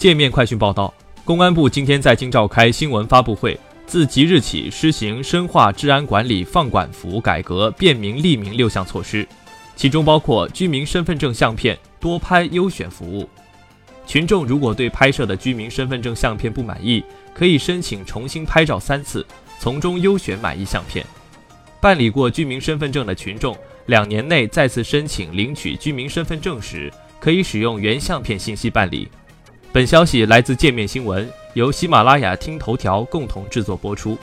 [0.00, 0.94] 界面快讯报道，
[1.26, 9.28] 公安部今天在京召开新闻发布会，自即日起施行深化治安管理放管服改革便民利民六项措施，
[9.76, 13.28] 其中包括居民身份证相片多拍优选服务。
[14.06, 19.26] 群众如果对拍摄的居民身份证相片不满意，可以申请重新拍照三次，
[19.58, 21.04] 从中优选满意相片。
[21.78, 29.06] 办理过居民身份证的群众，两年内再次申请领取居民身份证时，可以使用原相片信息办理。
[29.72, 34.18] 本消息来自界面新闻，由喜马拉雅听头条共同制作播出。